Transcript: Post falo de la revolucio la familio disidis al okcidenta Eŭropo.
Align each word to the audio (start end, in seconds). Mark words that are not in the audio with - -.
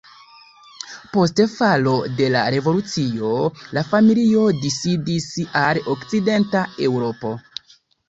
Post 1.11 1.41
falo 1.51 1.93
de 2.21 2.31
la 2.37 2.41
revolucio 2.57 3.31
la 3.79 3.85
familio 3.93 4.49
disidis 4.67 5.31
al 5.65 5.85
okcidenta 5.97 6.69
Eŭropo. 6.91 7.39